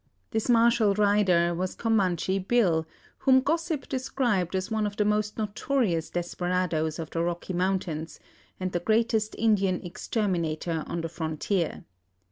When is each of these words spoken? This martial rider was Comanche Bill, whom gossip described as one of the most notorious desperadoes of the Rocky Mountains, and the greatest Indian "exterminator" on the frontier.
This 0.31 0.49
martial 0.49 0.95
rider 0.95 1.53
was 1.53 1.75
Comanche 1.75 2.39
Bill, 2.39 2.87
whom 3.19 3.39
gossip 3.39 3.87
described 3.87 4.55
as 4.55 4.71
one 4.71 4.87
of 4.87 4.95
the 4.97 5.05
most 5.05 5.37
notorious 5.37 6.09
desperadoes 6.09 6.97
of 6.97 7.11
the 7.11 7.21
Rocky 7.21 7.53
Mountains, 7.53 8.19
and 8.59 8.71
the 8.71 8.79
greatest 8.79 9.35
Indian 9.37 9.79
"exterminator" 9.85 10.83
on 10.87 11.01
the 11.01 11.07
frontier. 11.09 11.83